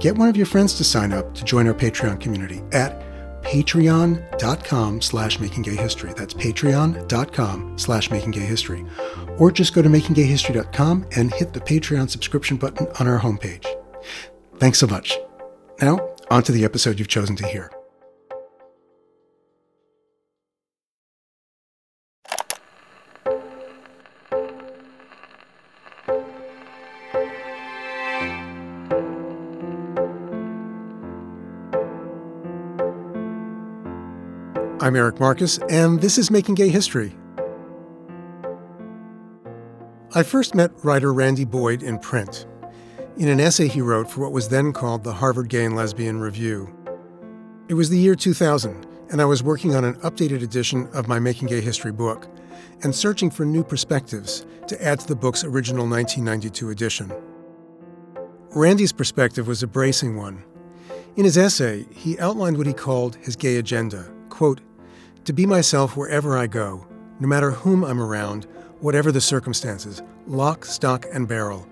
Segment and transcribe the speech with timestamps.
[0.00, 3.00] get one of your friends to sign up to join our Patreon community at
[3.42, 6.14] patreon.com slash makinggayhistory.
[6.16, 9.40] That's patreon.com slash makinggayhistory.
[9.40, 13.66] Or just go to makinggayhistory.com and hit the Patreon subscription button on our homepage.
[14.58, 15.16] Thanks so much.
[15.80, 17.70] Now, on to the episode you've chosen to hear.
[34.82, 37.14] I'm Eric Marcus, and this is Making Gay History.
[40.14, 42.46] I first met writer Randy Boyd in print,
[43.18, 46.18] in an essay he wrote for what was then called the Harvard Gay and Lesbian
[46.18, 46.74] Review.
[47.68, 51.18] It was the year 2000, and I was working on an updated edition of my
[51.18, 52.26] Making Gay History book
[52.82, 57.12] and searching for new perspectives to add to the book's original 1992 edition.
[58.54, 60.42] Randy's perspective was a bracing one.
[61.16, 64.10] In his essay, he outlined what he called his gay agenda
[64.40, 64.62] quote,
[65.24, 66.86] to be myself wherever I go,
[67.18, 68.46] no matter whom I'm around,
[68.80, 71.66] whatever the circumstances, lock, stock, and barrel,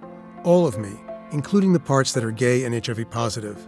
[0.45, 0.93] all of me,
[1.33, 3.67] including the parts that are gay and HIV positive.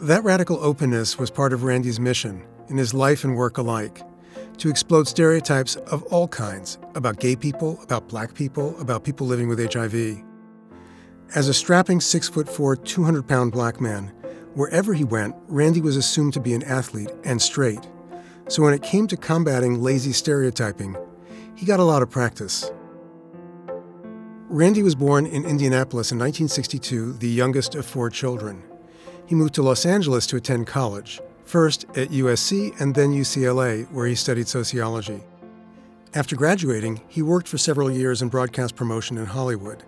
[0.00, 4.00] That radical openness was part of Randy's mission, in his life and work alike,
[4.58, 9.48] to explode stereotypes of all kinds about gay people, about black people, about people living
[9.48, 10.22] with HIV.
[11.34, 14.12] As a strapping 6 foot 4, 200 pound black man,
[14.54, 17.88] wherever he went, Randy was assumed to be an athlete and straight.
[18.48, 20.96] So when it came to combating lazy stereotyping,
[21.54, 22.70] he got a lot of practice.
[24.48, 28.62] Randy was born in Indianapolis in 1962, the youngest of four children.
[29.26, 34.06] He moved to Los Angeles to attend college, first at USC and then UCLA, where
[34.06, 35.22] he studied sociology.
[36.12, 39.82] After graduating, he worked for several years in broadcast promotion in Hollywood.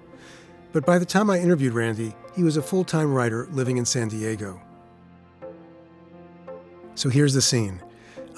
[0.72, 3.84] But by the time I interviewed Randy, he was a full time writer living in
[3.84, 4.60] San Diego.
[6.94, 7.82] So here's the scene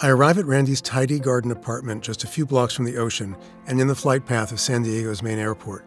[0.01, 3.37] I arrive at Randy's tidy garden apartment just a few blocks from the ocean
[3.67, 5.85] and in the flight path of San Diego's main airport.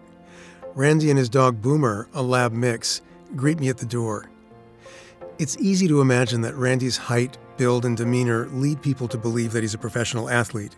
[0.76, 3.02] Randy and his dog Boomer, a lab mix,
[3.38, 4.30] greet me at the door.
[5.40, 9.64] It's easy to imagine that Randy's height, build, and demeanor lead people to believe that
[9.64, 10.76] he's a professional athlete,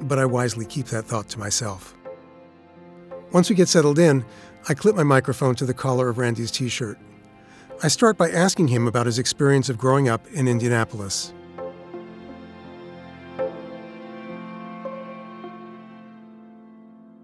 [0.00, 1.94] but I wisely keep that thought to myself.
[3.30, 4.24] Once we get settled in,
[4.70, 6.98] I clip my microphone to the collar of Randy's t shirt.
[7.82, 11.34] I start by asking him about his experience of growing up in Indianapolis.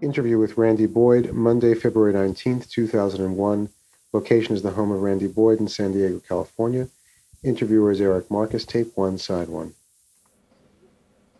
[0.05, 3.69] Interview with Randy Boyd, Monday, February 19th, 2001.
[4.13, 6.89] Location is the home of Randy Boyd in San Diego, California.
[7.43, 9.73] Interviewer is Eric Marcus, tape one, side one.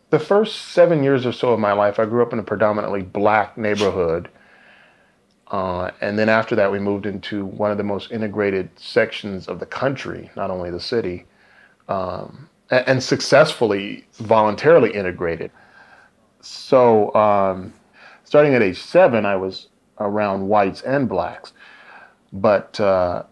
[0.10, 3.04] The first seven years or so of my life, I grew up in a predominantly
[3.04, 4.30] black neighborhood.
[5.46, 9.60] Uh, and then after that, we moved into one of the most integrated sections of
[9.60, 11.26] the country, not only the city,
[11.88, 15.52] um, and, and, successfully, voluntarily integrated.
[16.42, 17.72] So, um,
[18.26, 19.68] starting at age seven, I was
[20.00, 21.54] around whites and blacks,
[22.34, 23.24] but uh,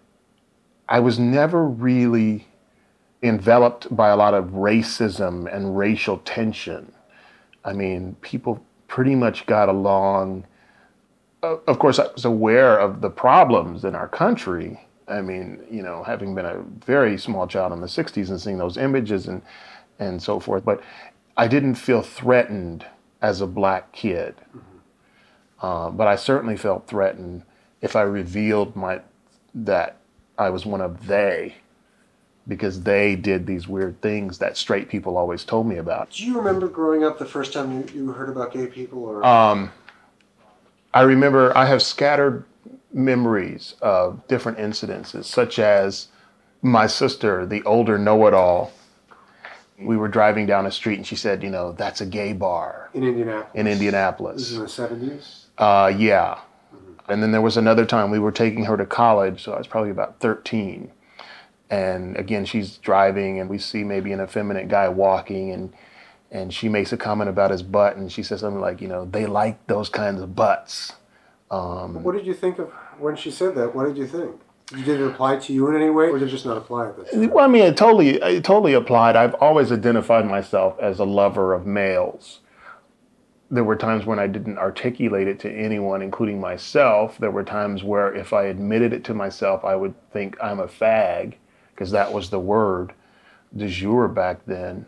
[0.87, 2.47] I was never really
[3.21, 6.93] enveloped by a lot of racism and racial tension.
[7.65, 10.45] I mean, people pretty much got along.
[11.41, 14.79] Of course, I was aware of the problems in our country.
[15.07, 18.57] I mean, you know, having been a very small child in the 60s and seeing
[18.57, 19.41] those images and,
[19.99, 20.81] and so forth, but
[21.35, 22.85] I didn't feel threatened
[23.21, 24.35] as a black kid.
[24.55, 24.72] Mm-hmm.
[25.63, 27.43] Uh, but I certainly felt threatened
[27.81, 28.99] if I revealed my
[29.55, 29.97] that
[30.37, 31.55] I was one of they
[32.47, 36.11] because they did these weird things that straight people always told me about.
[36.11, 39.25] Do you remember growing up the first time you, you heard about gay people or
[39.25, 39.71] um,
[40.93, 42.43] I remember I have scattered
[42.91, 46.09] memories of different incidences such as
[46.61, 48.73] my sister, the older know-it-all,
[49.79, 52.89] we were driving down a street and she said, you know, that's a gay bar
[52.93, 53.51] In Indianapolis.
[53.55, 54.37] in Indianapolis.
[54.41, 55.42] This is in the seventies.
[55.57, 56.39] Uh, yeah.
[57.07, 59.67] And then there was another time we were taking her to college, so I was
[59.67, 60.91] probably about 13.
[61.69, 65.73] And again, she's driving, and we see maybe an effeminate guy walking, and
[66.31, 69.05] and she makes a comment about his butt, and she says something like, you know,
[69.05, 70.93] they like those kinds of butts.
[71.51, 73.75] Um, What did you think of when she said that?
[73.75, 74.41] What did you think?
[74.67, 76.97] Did it apply to you in any way, or did it just not apply at
[76.97, 77.29] the time?
[77.29, 79.15] Well, I mean, it totally, it totally applied.
[79.15, 82.39] I've always identified myself as a lover of males.
[83.53, 87.19] There were times when I didn't articulate it to anyone, including myself.
[87.19, 90.67] There were times where, if I admitted it to myself, I would think I'm a
[90.67, 91.35] fag,
[91.69, 92.93] because that was the word
[93.55, 94.87] du jour back then.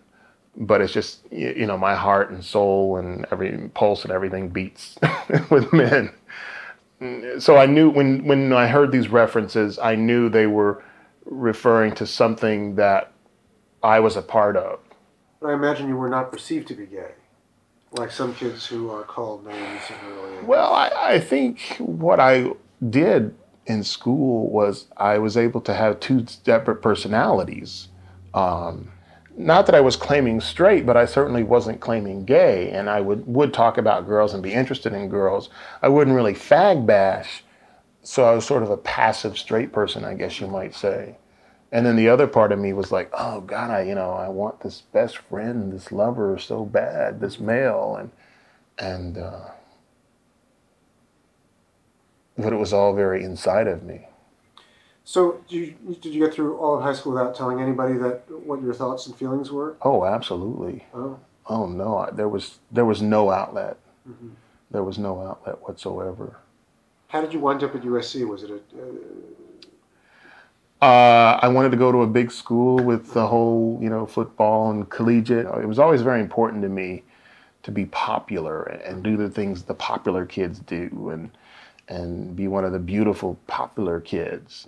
[0.57, 4.97] But it's just, you know, my heart and soul and every pulse and everything beats
[5.51, 6.11] with men.
[7.39, 10.83] So I knew when, when I heard these references, I knew they were
[11.25, 13.11] referring to something that
[13.83, 14.79] I was a part of.
[15.45, 17.11] I imagine you were not perceived to be gay,
[17.97, 19.81] like some kids who are called names.
[20.43, 22.51] Well, I, I think what I
[22.89, 27.87] did in school was I was able to have two separate personalities.
[28.33, 28.91] Um,
[29.37, 32.69] not that I was claiming straight, but I certainly wasn't claiming gay.
[32.71, 35.49] And I would, would talk about girls and be interested in girls.
[35.81, 37.43] I wouldn't really fag bash.
[38.01, 41.17] So I was sort of a passive straight person, I guess you might say.
[41.75, 44.29] And then the other part of me was like, oh God, I, you know, I
[44.29, 47.97] want this best friend, this lover so bad, this male.
[47.99, 48.11] And,
[48.79, 49.49] and, uh,
[52.37, 54.07] but it was all very inside of me.
[55.03, 58.23] So, did you, did you get through all of high school without telling anybody that
[58.45, 59.75] what your thoughts and feelings were?
[59.81, 60.85] Oh, absolutely.
[60.93, 63.77] Oh, Oh no, I, there was there was no outlet.
[64.71, 66.37] There was no outlet whatsoever.
[67.09, 68.25] how did you wind up at USC?
[68.27, 68.59] Was it a
[70.81, 74.71] uh, I wanted to go to a big school with the whole, you know, football
[74.71, 75.45] and collegiate.
[75.45, 77.03] It was always very important to me
[77.63, 81.31] to be popular and do the things the popular kids do, and
[81.87, 84.67] and be one of the beautiful popular kids.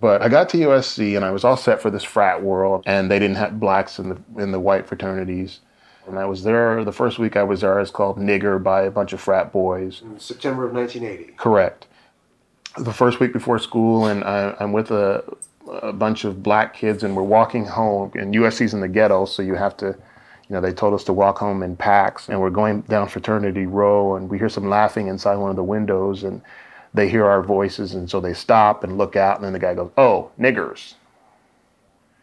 [0.00, 3.10] But I got to USC and I was all set for this frat world, and
[3.10, 5.60] they didn't have blacks in the in the white fraternities.
[6.06, 7.76] And I was there the first week I was there.
[7.76, 10.02] I was called nigger by a bunch of frat boys.
[10.02, 11.34] in September of 1980?
[11.36, 11.86] Correct.
[12.78, 15.22] The first week before school, and I, I'm with a,
[15.68, 18.12] a bunch of black kids, and we're walking home.
[18.14, 21.12] And USC's in the ghetto, so you have to, you know, they told us to
[21.12, 22.28] walk home in packs.
[22.28, 25.62] And we're going down Fraternity Row, and we hear some laughing inside one of the
[25.62, 26.40] windows, and
[26.94, 29.74] they hear our voices, and so they stop and look out, and then the guy
[29.74, 30.94] goes, "Oh, niggers."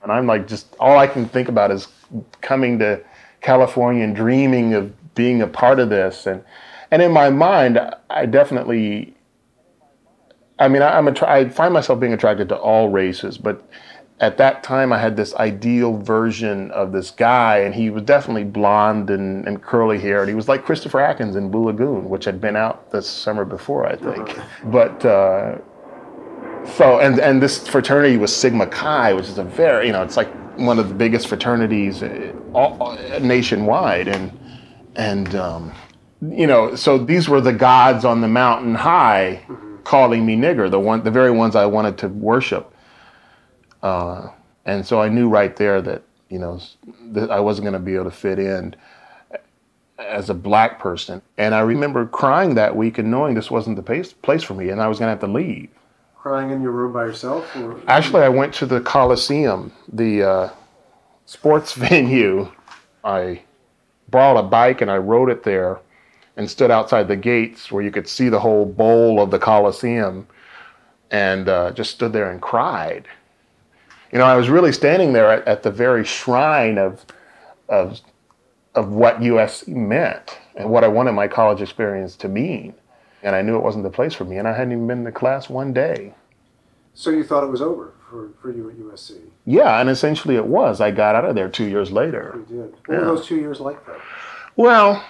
[0.01, 1.87] And I'm like, just all I can think about is
[2.41, 3.01] coming to
[3.41, 6.25] California and dreaming of being a part of this.
[6.25, 6.43] And
[6.91, 7.79] and in my mind,
[8.09, 9.13] I definitely,
[10.59, 13.63] I mean, I, I'm attra- I find myself being attracted to all races, but
[14.19, 18.43] at that time, I had this ideal version of this guy, and he was definitely
[18.43, 20.27] blonde and, and curly haired.
[20.27, 23.85] He was like Christopher Atkins in Blue Lagoon, which had been out the summer before,
[23.85, 24.37] I think.
[24.65, 25.59] But uh,
[26.75, 30.17] so and and this fraternity was Sigma Chi, which is a very you know it's
[30.17, 34.37] like one of the biggest fraternities uh, all, nationwide, and
[34.97, 35.73] and um,
[36.21, 39.45] you know so these were the gods on the mountain high
[39.89, 42.71] calling me nigger, the one the very ones I wanted to worship,
[43.81, 44.27] uh,
[44.63, 46.61] and so I knew right there that you know
[47.13, 48.75] that I wasn't going to be able to fit in
[49.97, 53.81] as a black person, and I remember crying that week and knowing this wasn't the
[53.81, 55.71] place place for me, and I was going to have to leave.
[56.15, 57.49] Crying in your room by yourself?
[57.55, 60.49] Or, Actually, I went to the Coliseum, the uh,
[61.25, 62.51] sports venue.
[63.03, 63.41] I
[64.09, 65.79] brought a bike and I rode it there
[66.39, 70.25] and stood outside the gates where you could see the whole bowl of the Coliseum
[71.11, 73.09] and uh, just stood there and cried.
[74.13, 77.05] You know, I was really standing there at, at the very shrine of,
[77.67, 77.99] of,
[78.73, 82.73] of what USC meant and what I wanted my college experience to mean.
[83.21, 85.11] And I knew it wasn't the place for me, and I hadn't even been to
[85.11, 86.13] class one day.
[86.93, 89.19] so you thought it was over for, for you at USC?
[89.45, 90.79] Yeah, and essentially it was.
[90.79, 92.45] I got out of there two years later.
[92.49, 92.71] You did.
[92.85, 93.97] What were those two years like then?
[94.55, 95.03] Well,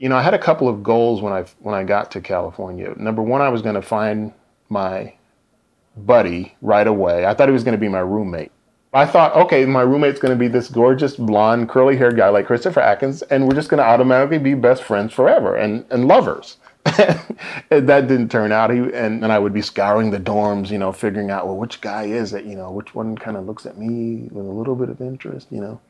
[0.00, 2.94] you know, I had a couple of goals when I when I got to California.
[2.96, 4.32] Number one, I was going to find
[4.70, 5.14] my
[5.94, 7.26] buddy right away.
[7.26, 8.50] I thought he was going to be my roommate.
[8.94, 12.46] I thought, okay, my roommate's going to be this gorgeous blonde, curly haired guy like
[12.46, 16.56] Christopher Atkins, and we're just going to automatically be best friends forever and, and lovers.
[17.70, 18.70] and that didn't turn out.
[18.70, 21.82] He and, and I would be scouring the dorms, you know, figuring out well which
[21.82, 24.74] guy is it, you know, which one kind of looks at me with a little
[24.74, 25.80] bit of interest, you know,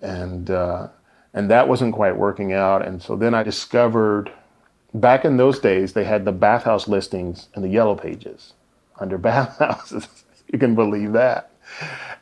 [0.00, 0.88] and uh,
[1.34, 2.86] and that wasn't quite working out.
[2.86, 4.32] And so then I discovered,
[4.94, 8.54] back in those days, they had the bathhouse listings in the yellow pages
[8.98, 10.08] under bathhouses.
[10.52, 11.50] you can believe that.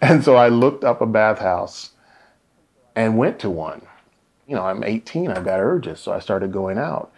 [0.00, 1.90] And so I looked up a bathhouse
[2.94, 3.82] and went to one.
[4.46, 7.12] You know, I'm 18, I've got urges, so I started going out.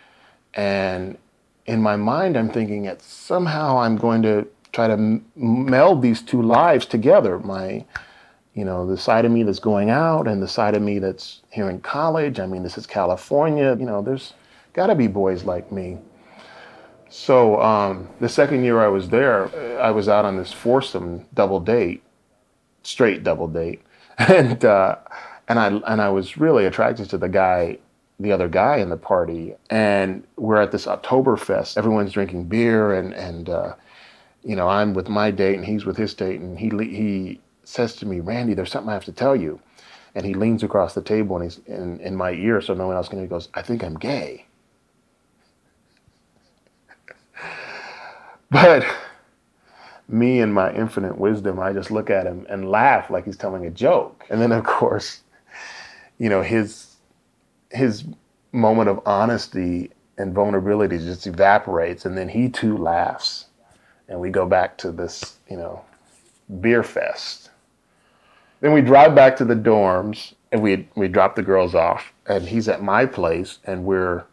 [0.55, 1.19] And
[1.67, 6.23] in my mind, I'm thinking that somehow I'm going to try to m- meld these
[6.23, 7.39] two lives together.
[7.39, 7.85] My,
[8.59, 11.43] you know, the side of me that's going out and the side of me that's
[11.53, 12.41] here in college.
[12.41, 13.77] I mean, this is California.
[13.79, 14.35] You know, there's
[14.73, 15.99] got to be boys like me.
[17.09, 21.61] So um, the second year I was there, I was out on this foursome double
[21.61, 22.03] date,
[22.83, 23.81] straight double date,
[24.19, 24.97] and uh,
[25.47, 27.79] and I and I was really attracted to the guy,
[28.19, 31.79] the other guy in the party, and we're at this Oktoberfest.
[31.79, 33.75] Everyone's drinking beer, and and uh,
[34.43, 37.95] you know I'm with my date, and he's with his date, and he he says
[37.97, 39.61] to me, Randy, there's something I have to tell you,
[40.15, 42.97] and he leans across the table and he's in, in my ear, so no one
[42.97, 43.27] else can hear.
[43.27, 44.47] He goes, I think I'm gay.
[48.51, 48.87] But
[50.09, 53.67] me and my infinite wisdom, I just look at him and laugh like he's telling
[53.67, 54.25] a joke.
[54.31, 55.21] And then of course,
[56.19, 56.97] you know, his
[57.71, 58.05] his
[58.53, 63.47] moment of honesty and vulnerability just evaporates and then he too laughs.
[64.09, 65.85] And we go back to this, you know,
[66.61, 67.48] beer fest.
[68.61, 72.49] Then we drive back to the dorms and we we drop the girls off and
[72.49, 74.25] he's at my place and we're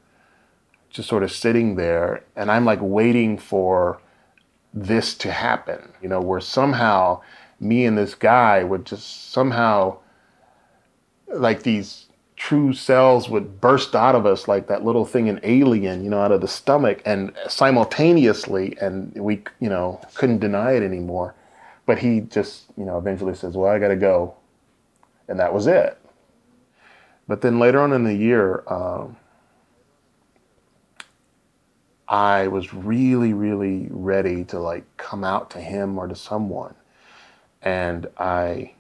[0.90, 4.00] just sort of sitting there and I'm like waiting for
[4.74, 7.22] this to happen, you know, where somehow
[7.60, 9.98] me and this guy would just somehow,
[11.28, 16.04] like these true cells would burst out of us like that little thing in Alien,
[16.04, 20.84] you know, out of the stomach and simultaneously, and we, you know, couldn't deny it
[20.84, 21.34] anymore.
[21.86, 24.36] But he just, you know, eventually says, well, I got to go.
[25.28, 26.00] And that was it.
[27.28, 29.18] But then later on in the year, um,
[32.08, 36.76] I was really, really ready to like come out to him or to someone.
[37.62, 38.74] And I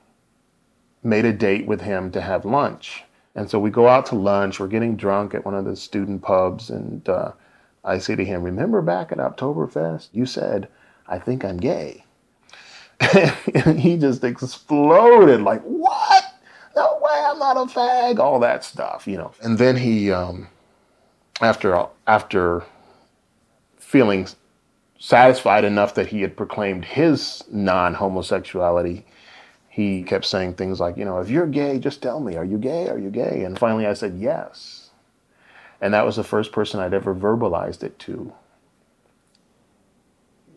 [1.03, 3.03] made a date with him to have lunch.
[3.33, 4.59] And so we go out to lunch.
[4.59, 6.69] We're getting drunk at one of the student pubs.
[6.69, 7.31] And uh,
[7.83, 10.09] I say to him, Remember back at Oktoberfest?
[10.13, 10.69] You said,
[11.07, 12.04] I think I'm gay.
[13.77, 16.23] he just exploded like, What?
[16.75, 18.19] No way, I'm not a fag.
[18.19, 19.31] All that stuff, you know.
[19.41, 20.49] And then he, um,
[21.41, 22.63] after, after
[23.77, 24.27] feeling
[24.99, 29.05] satisfied enough that he had proclaimed his non homosexuality,
[29.69, 32.57] he kept saying things like, you know, if you're gay, just tell me, are you
[32.57, 32.89] gay?
[32.89, 33.43] Are you gay?
[33.43, 34.89] And finally I said, yes.
[35.81, 38.33] And that was the first person I'd ever verbalized it to.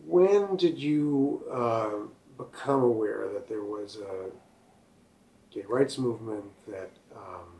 [0.05, 1.89] When did you uh,
[2.39, 4.31] become aware that there was a
[5.53, 7.59] gay rights movement, that um,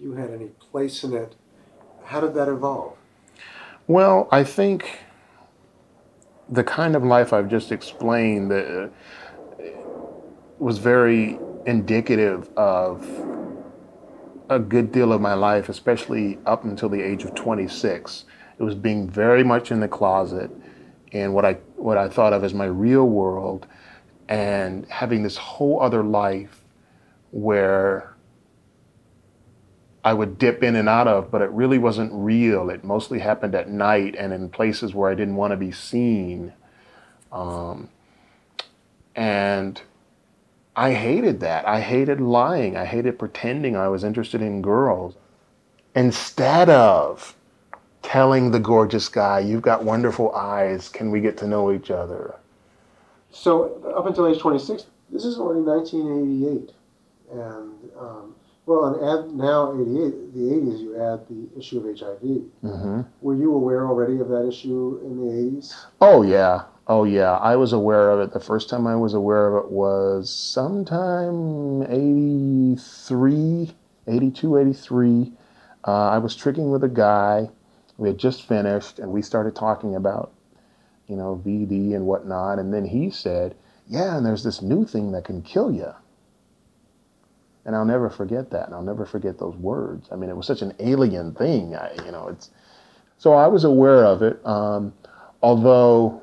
[0.00, 1.36] you had any place in it?
[2.04, 2.96] How did that evolve?
[3.86, 4.98] Well, I think
[6.48, 8.88] the kind of life I've just explained uh,
[10.58, 13.06] was very indicative of
[14.50, 18.24] a good deal of my life, especially up until the age of 26.
[18.58, 20.50] It was being very much in the closet
[21.12, 23.66] and what I what I thought of as my real world,
[24.26, 26.62] and having this whole other life
[27.30, 28.14] where
[30.02, 32.70] I would dip in and out of, but it really wasn't real.
[32.70, 36.54] It mostly happened at night and in places where I didn't want to be seen.
[37.30, 37.90] Um,
[39.14, 39.82] and
[40.74, 41.68] I hated that.
[41.68, 42.78] I hated lying.
[42.78, 45.16] I hated pretending I was interested in girls.
[45.94, 47.36] Instead of
[48.04, 52.36] telling the gorgeous guy, You've got wonderful eyes, can we get to know each other?
[53.32, 56.70] So, up until age 26, this is only 1988.
[57.32, 58.34] And um,
[58.66, 62.20] well, and add now 88, the 80s, you add the issue of HIV.
[62.62, 63.00] Mm-hmm.
[63.20, 65.26] Were you aware already of that issue in the
[65.58, 65.74] 80s?
[66.00, 66.62] Oh, yeah.
[66.86, 67.32] Oh, yeah.
[67.32, 68.32] I was aware of it.
[68.32, 73.74] The first time I was aware of it was sometime 83,
[74.06, 75.32] 82, 83.
[75.86, 77.50] Uh, I was tricking with a guy.
[77.96, 80.32] We had just finished, and we started talking about,
[81.06, 82.58] you know, VD and whatnot.
[82.58, 83.54] And then he said,
[83.86, 85.92] Yeah, and there's this new thing that can kill you.
[87.64, 88.66] And I'll never forget that.
[88.66, 90.08] And I'll never forget those words.
[90.12, 91.74] I mean, it was such an alien thing.
[91.74, 92.50] I, you know, it's
[93.16, 94.44] so I was aware of it.
[94.44, 94.92] Um,
[95.42, 96.22] although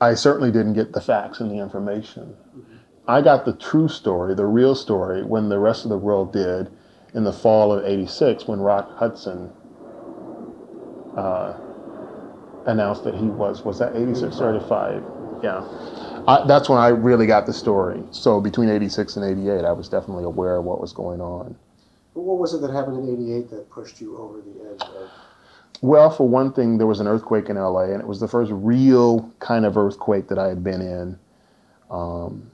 [0.00, 2.34] I certainly didn't get the facts and the information.
[3.06, 6.70] I got the true story, the real story, when the rest of the world did
[7.12, 9.52] in the fall of '86 when Rock Hudson
[11.16, 11.54] uh,
[12.66, 15.02] announced that he was was that '86 or '85?
[15.42, 15.64] Yeah.
[16.26, 18.02] I, that's when I really got the story.
[18.10, 21.56] So between 86 and 88, I was definitely aware of what was going on.
[22.14, 25.10] But what was it that happened in 88 that pushed you over the edge of?
[25.82, 28.52] Well, for one thing, there was an earthquake in LA, and it was the first
[28.52, 31.18] real kind of earthquake that I had been in.
[31.90, 32.50] Um,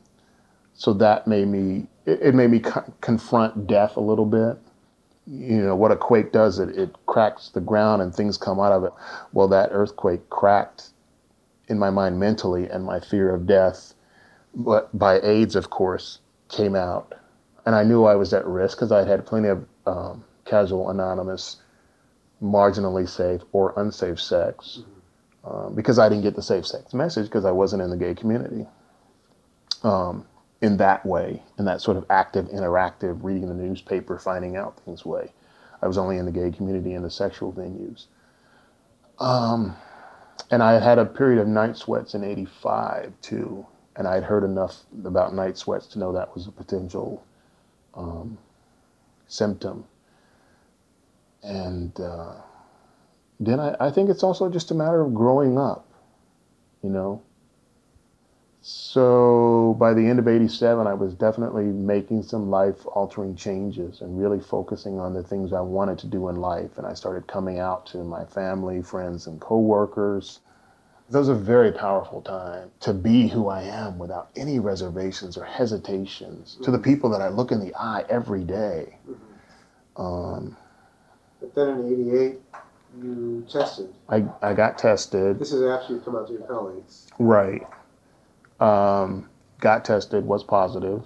[0.74, 4.58] so that made me, it, it made me co- confront death a little bit.
[5.26, 8.72] You know, what a quake does, it, it cracks the ground and things come out
[8.72, 8.92] of it.
[9.32, 10.90] Well, that earthquake cracked
[11.68, 13.94] in my mind mentally, and my fear of death,
[14.54, 17.14] but by AIDS, of course, came out.
[17.64, 20.90] And I knew I was at risk because I had had plenty of um, casual,
[20.90, 21.56] anonymous
[22.42, 24.80] marginally safe or unsafe sex
[25.44, 28.14] um, because I didn't get the safe sex message because I wasn't in the gay
[28.14, 28.66] community
[29.82, 30.26] um,
[30.60, 35.04] in that way, in that sort of active, interactive, reading the newspaper, finding out things
[35.04, 35.32] way.
[35.82, 38.06] I was only in the gay community in the sexual venues.
[39.18, 39.76] Um,
[40.50, 43.66] and I had a period of night sweats in 85 too.
[43.96, 47.24] And I had heard enough about night sweats to know that was a potential
[47.94, 48.38] um,
[49.28, 49.84] symptom
[51.46, 52.34] and uh,
[53.38, 55.88] then I, I think it's also just a matter of growing up,
[56.82, 57.22] you know.
[58.68, 64.20] So by the end of 87, I was definitely making some life altering changes and
[64.20, 66.76] really focusing on the things I wanted to do in life.
[66.76, 70.40] And I started coming out to my family, friends, and coworkers.
[71.10, 75.44] That was a very powerful time to be who I am without any reservations or
[75.44, 76.64] hesitations mm-hmm.
[76.64, 78.96] to the people that I look in the eye every day.
[79.08, 80.02] Mm-hmm.
[80.02, 80.56] Um,
[81.40, 82.38] but then in '88,
[83.00, 83.94] you tested.
[84.08, 85.38] I, I got tested.
[85.38, 87.06] This is after you come out to your colleagues.
[87.20, 87.64] Right.
[88.60, 89.28] Um,
[89.60, 91.02] got tested, was positive.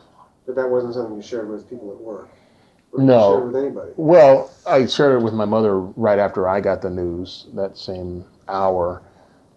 [0.47, 2.29] But that wasn't something you shared with people at work.
[2.97, 3.41] no.
[3.41, 3.93] with anybody.
[3.97, 8.25] Well, I shared it with my mother right after I got the news that same
[8.49, 9.03] hour.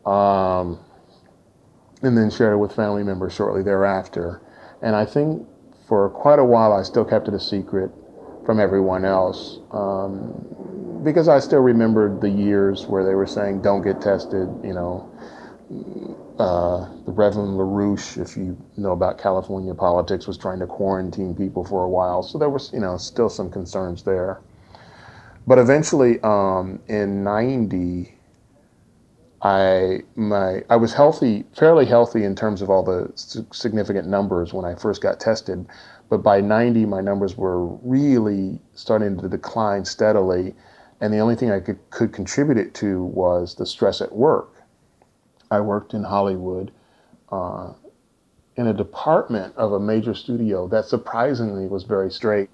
[0.06, 0.80] Um,
[2.04, 4.42] and then shared it with family members shortly thereafter.
[4.82, 5.48] And I think
[5.88, 7.92] for quite a while I still kept it a secret
[8.46, 13.82] from everyone else um, because I still remembered the years where they were saying, don't
[13.82, 15.10] get tested, you know.
[16.40, 21.64] Uh, the Reverend LaRouche, if you know about California politics, was trying to quarantine people
[21.64, 22.24] for a while.
[22.24, 24.42] So there was, you know, still some concerns there.
[25.46, 28.16] But eventually, um, in 90,
[29.44, 33.12] I my I was healthy, fairly healthy in terms of all the
[33.52, 35.68] significant numbers when I first got tested,
[36.10, 40.56] but by 90, my numbers were really starting to decline steadily.
[41.02, 44.53] And the only thing I could, could contribute it to was the stress at work.
[45.54, 46.72] I worked in Hollywood
[47.32, 47.74] uh,
[48.56, 52.50] in a department of a major studio that surprisingly was very straight.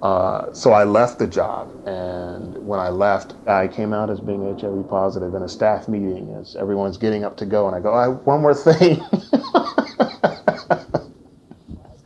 [0.00, 4.56] Uh, so I left the job, and when I left, I came out as being
[4.58, 7.92] HIV positive in a staff meeting as everyone's getting up to go, and I go,
[7.92, 9.02] I, one more thing.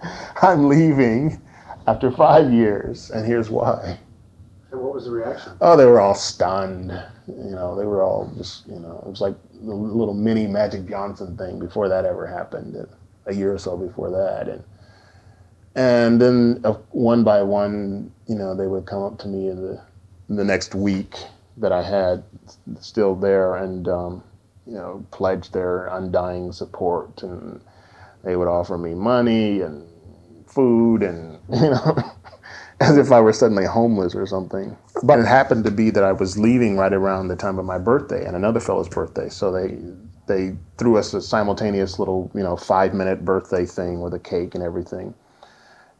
[0.42, 1.40] I'm leaving
[1.86, 3.98] after five years, and here's why.
[4.72, 5.52] And what was the reaction?
[5.60, 6.90] Oh, they were all stunned.
[7.28, 10.88] You know, they were all just, you know, it was like the little mini Magic
[10.88, 12.86] Johnson thing before that ever happened,
[13.26, 14.48] a year or so before that.
[14.48, 14.64] And
[15.76, 19.60] and then uh, one by one, you know, they would come up to me in
[19.62, 19.80] the
[20.28, 21.16] in the next week
[21.56, 22.22] that I had
[22.80, 24.22] still there, and um,
[24.66, 27.60] you know, pledge their undying support, and
[28.22, 29.86] they would offer me money and
[30.46, 32.12] food and, you know,
[32.80, 34.76] as if I were suddenly homeless or something.
[35.02, 37.78] But it happened to be that I was leaving right around the time of my
[37.78, 39.28] birthday and another fellow's birthday.
[39.28, 39.78] So they
[40.26, 44.54] they threw us a simultaneous little, you know, five minute birthday thing with a cake
[44.54, 45.14] and everything.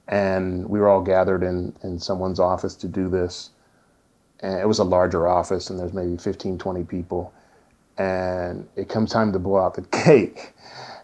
[0.09, 3.51] And we were all gathered in, in someone's office to do this.
[4.41, 7.33] And it was a larger office and there's maybe 15, 20 people.
[7.99, 10.53] And it comes time to blow out the cake.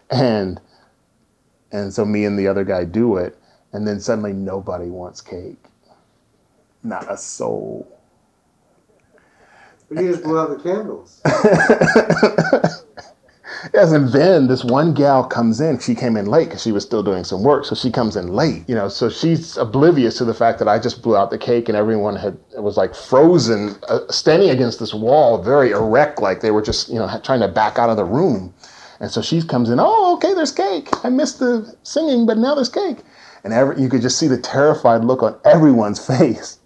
[0.09, 0.59] And
[1.71, 3.37] and so me and the other guy do it
[3.73, 5.65] and then suddenly nobody wants cake.
[6.83, 7.87] Not a soul.
[9.89, 11.21] But you just blew out the candles.
[13.73, 15.79] yes, and then this one gal comes in.
[15.79, 18.29] She came in late because she was still doing some work, so she comes in
[18.29, 18.63] late.
[18.67, 21.67] You know, so she's oblivious to the fact that I just blew out the cake,
[21.67, 26.39] and everyone had it was like frozen, uh, standing against this wall, very erect, like
[26.39, 28.53] they were just you know trying to back out of the room.
[29.01, 29.79] And so she comes in.
[29.79, 30.87] Oh, okay, there's cake.
[31.03, 32.99] I missed the singing, but now there's cake
[33.43, 36.59] and every, you could just see the terrified look on everyone's face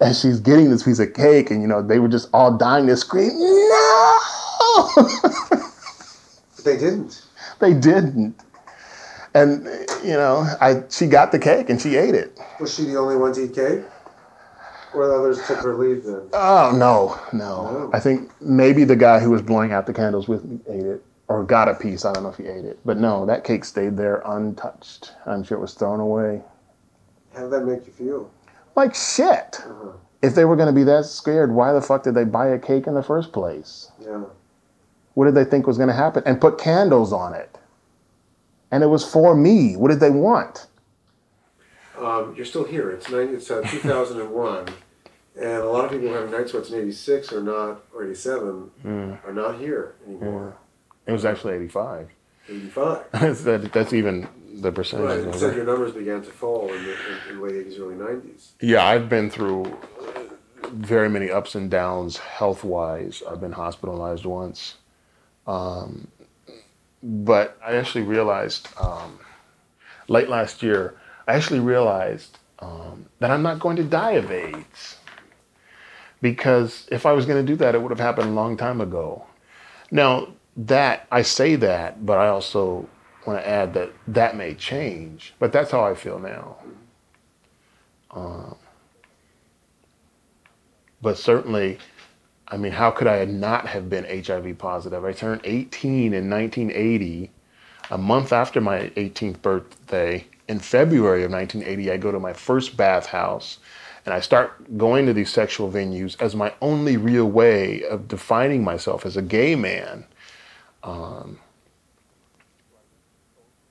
[0.00, 2.86] as she's getting this piece of cake, and you know they were just all dying
[2.86, 4.18] to scream, "No!"
[6.64, 7.22] they didn't.
[7.60, 8.34] They didn't.
[9.34, 9.64] And
[10.04, 12.38] you know, I she got the cake and she ate it.
[12.60, 13.82] Was she the only one to eat cake?
[14.94, 16.28] Or the others took her leave then?
[16.34, 17.90] Oh no, no, no.
[17.94, 21.02] I think maybe the guy who was blowing out the candles with me ate it
[21.32, 22.04] or got a piece.
[22.04, 25.12] I don't know if he ate it, but no, that cake stayed there untouched.
[25.26, 26.42] I'm sure it was thrown away.
[27.34, 28.30] How did that make you feel?
[28.76, 29.60] Like shit.
[29.64, 29.92] Uh-huh.
[30.22, 32.58] if they were going to be that scared, why the fuck did they buy a
[32.58, 33.90] cake in the first place?
[34.00, 34.24] Yeah.
[35.14, 36.22] What did they think was going to happen?
[36.26, 37.58] And put candles on it.
[38.70, 39.76] And it was for me.
[39.76, 40.66] What did they want?
[41.98, 42.90] Um, you're still here.
[42.90, 44.68] It's, 90, it's uh, 2001.
[45.36, 48.70] and a lot of people who have night sweats in 86 or not, or 87,
[48.84, 49.24] Mm.
[49.26, 50.56] are not here anymore.
[51.06, 52.08] It was actually 85.
[52.48, 53.04] 85.
[53.12, 55.24] that's, that, that's even the percentage.
[55.24, 55.40] Right.
[55.40, 58.50] You your numbers began to fall in the in, in late 80s, early 90s.
[58.60, 59.76] Yeah, I've been through
[60.70, 63.22] very many ups and downs health wise.
[63.28, 64.76] I've been hospitalized once.
[65.46, 66.08] Um,
[67.02, 69.18] but I actually realized um,
[70.08, 70.94] late last year,
[71.26, 74.96] I actually realized um, that I'm not going to die of AIDS.
[76.20, 78.80] Because if I was going to do that, it would have happened a long time
[78.80, 79.26] ago.
[79.90, 82.88] Now, that, I say that, but I also
[83.26, 85.34] want to add that that may change.
[85.38, 86.56] But that's how I feel now.
[88.10, 88.56] Um,
[91.00, 91.78] but certainly,
[92.48, 95.04] I mean, how could I not have been HIV positive?
[95.04, 97.30] I turned 18 in 1980,
[97.90, 100.26] a month after my 18th birthday.
[100.48, 103.58] In February of 1980, I go to my first bathhouse
[104.04, 108.64] and I start going to these sexual venues as my only real way of defining
[108.64, 110.04] myself as a gay man.
[110.82, 111.38] Um,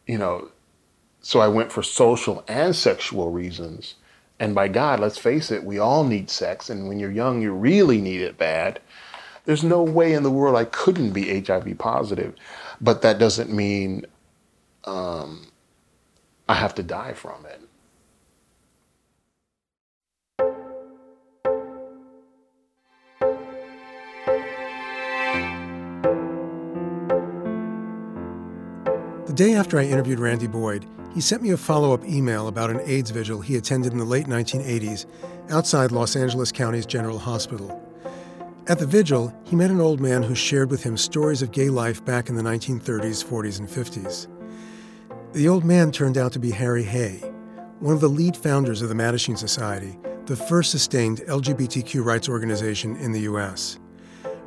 [0.07, 0.49] you know,
[1.21, 3.95] so I went for social and sexual reasons.
[4.39, 6.69] And by God, let's face it, we all need sex.
[6.69, 8.79] And when you're young, you really need it bad.
[9.45, 12.35] There's no way in the world I couldn't be HIV positive.
[12.79, 14.05] But that doesn't mean
[14.85, 15.47] um,
[16.49, 17.61] I have to die from it.
[29.31, 32.69] The day after I interviewed Randy Boyd, he sent me a follow up email about
[32.69, 35.05] an AIDS vigil he attended in the late 1980s
[35.49, 37.81] outside Los Angeles County's General Hospital.
[38.67, 41.69] At the vigil, he met an old man who shared with him stories of gay
[41.69, 44.27] life back in the 1930s, 40s, and 50s.
[45.31, 47.19] The old man turned out to be Harry Hay,
[47.79, 52.97] one of the lead founders of the Mattachine Society, the first sustained LGBTQ rights organization
[52.97, 53.79] in the U.S.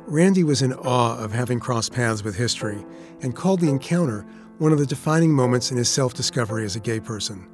[0.05, 2.85] Randy was in awe of having crossed paths with history
[3.23, 4.23] and called the encounter
[4.57, 7.47] one of the defining moments in his self discovery as a gay person.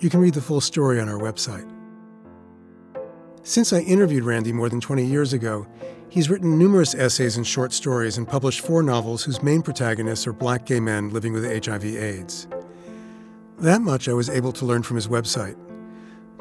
[0.00, 1.70] You can read the full story on our website.
[3.44, 5.66] Since I interviewed Randy more than 20 years ago,
[6.08, 10.32] he's written numerous essays and short stories and published four novels whose main protagonists are
[10.32, 12.48] black gay men living with HIV/AIDS.
[13.58, 15.56] That much I was able to learn from his website.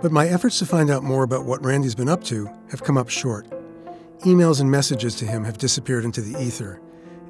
[0.01, 2.97] But my efforts to find out more about what Randy's been up to have come
[2.97, 3.47] up short.
[4.25, 6.81] Emails and messages to him have disappeared into the ether,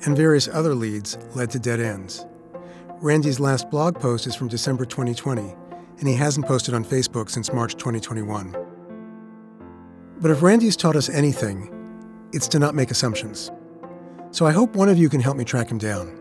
[0.05, 2.25] and various other leads led to dead ends.
[3.01, 5.55] Randy's last blog post is from December 2020,
[5.97, 8.55] and he hasn't posted on Facebook since March 2021.
[10.19, 11.67] But if Randy's taught us anything,
[12.31, 13.49] it's to not make assumptions.
[14.29, 16.15] So I hope one of you can help me track him down.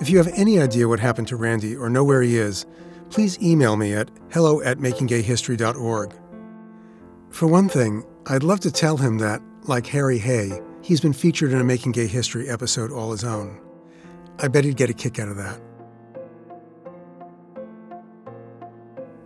[0.00, 2.64] If you have any idea what happened to Randy or know where he is,
[3.10, 6.14] please email me at hello at makinggayhistory.org.
[7.28, 11.52] For one thing, I'd love to tell him that, like Harry Hay, he's been featured
[11.52, 13.60] in a Making Gay History episode all his own.
[14.38, 15.60] I bet he'd get a kick out of that.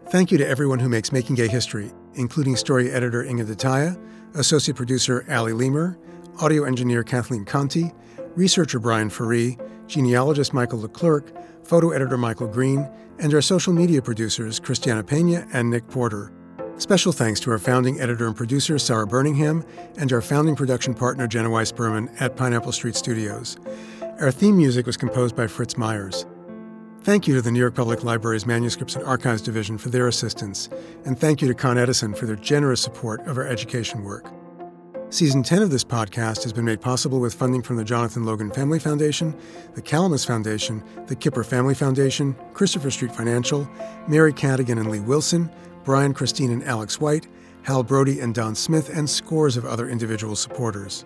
[0.09, 3.99] Thank you to everyone who makes Making Gay History, including story editor Inge De Taeye,
[4.37, 5.97] associate producer Ali Lemer,
[6.41, 7.93] audio engineer Kathleen Conti,
[8.37, 11.33] researcher Brian Ferree, genealogist Michael Leclerc,
[11.65, 12.89] photo editor Michael Green,
[13.19, 16.33] and our social media producers Christiana Pena and Nick Porter.
[16.79, 19.65] Special thanks to our founding editor and producer Sarah Birmingham
[19.97, 23.57] and our founding production partner Jenna Weiss Berman at Pineapple Street Studios.
[24.21, 26.27] Our theme music was composed by Fritz Myers.
[27.07, 30.69] Thank you to the New York Public Library's Manuscripts and Archives Division for their assistance,
[31.05, 34.27] and thank you to Con Edison for their generous support of our education work.
[35.11, 38.51] Season 10 of this podcast has been made possible with funding from the Jonathan Logan
[38.51, 39.39] Family Foundation,
[39.77, 43.71] the Calamus Foundation, the Kipper Family Foundation, Christopher Street Financial,
[44.09, 45.49] Mary Cadigan and Lee Wilson,
[45.85, 47.29] Brian, Christine, and Alex White,
[47.63, 51.05] Hal Brody and Don Smith, and scores of other individual supporters.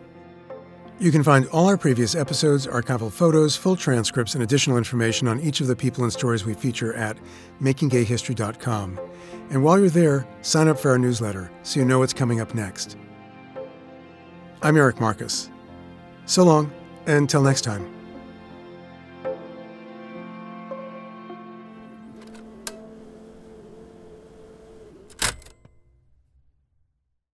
[1.00, 5.40] You can find all our previous episodes, archival photos, full transcripts, and additional information on
[5.40, 7.16] each of the people and stories we feature at
[7.62, 9.00] makinggayhistory.com.
[9.48, 12.54] And while you're there, sign up for our newsletter so you know what's coming up
[12.54, 12.98] next.
[14.60, 15.48] I'm Eric Marcus.
[16.26, 16.70] So long,
[17.06, 17.99] and until next time.